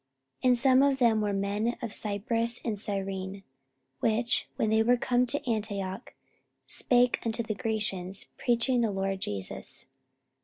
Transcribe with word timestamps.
44:011:020 0.41 0.49
And 0.49 0.57
some 0.57 0.81
of 0.81 0.97
them 0.97 1.21
were 1.21 1.31
men 1.31 1.77
of 1.79 1.93
Cyprus 1.93 2.59
and 2.65 2.79
Cyrene, 2.79 3.43
which, 3.99 4.47
when 4.55 4.71
they 4.71 4.81
were 4.81 4.97
come 4.97 5.27
to 5.27 5.47
Antioch, 5.47 6.15
spake 6.65 7.19
unto 7.23 7.43
the 7.43 7.53
Grecians, 7.53 8.25
preaching 8.35 8.81
the 8.81 8.89
LORD 8.89 9.21
Jesus. 9.21 9.85